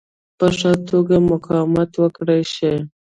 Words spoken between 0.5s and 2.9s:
ښه توګه مقاومت وکړای شي.